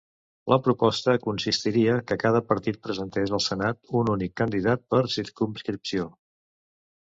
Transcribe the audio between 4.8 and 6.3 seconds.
per circumscripció.